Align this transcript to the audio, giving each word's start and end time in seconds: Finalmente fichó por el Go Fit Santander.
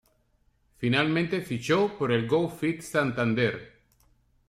Finalmente 0.77 1.41
fichó 1.41 1.95
por 1.95 2.11
el 2.11 2.27
Go 2.27 2.49
Fit 2.49 2.81
Santander. 2.81 3.71